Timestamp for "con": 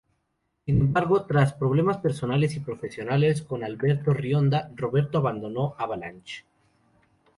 3.43-3.63